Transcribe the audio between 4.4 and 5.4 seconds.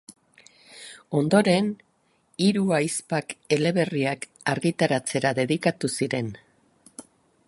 argitaratzera